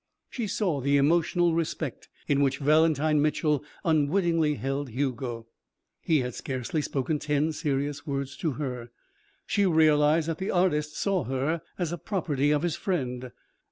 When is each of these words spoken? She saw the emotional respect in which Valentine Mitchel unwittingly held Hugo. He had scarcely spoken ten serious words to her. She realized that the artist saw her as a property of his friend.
She 0.31 0.47
saw 0.47 0.81
the 0.81 0.97
emotional 0.97 1.53
respect 1.53 2.09
in 2.27 2.41
which 2.41 2.57
Valentine 2.57 3.21
Mitchel 3.21 3.63
unwittingly 3.85 4.55
held 4.55 4.89
Hugo. 4.89 5.45
He 6.01 6.21
had 6.21 6.33
scarcely 6.33 6.81
spoken 6.81 7.19
ten 7.19 7.51
serious 7.51 8.07
words 8.07 8.35
to 8.37 8.53
her. 8.53 8.89
She 9.45 9.67
realized 9.67 10.27
that 10.27 10.39
the 10.39 10.49
artist 10.49 10.97
saw 10.97 11.25
her 11.25 11.61
as 11.77 11.91
a 11.91 11.99
property 11.99 12.49
of 12.49 12.63
his 12.63 12.75
friend. 12.75 13.31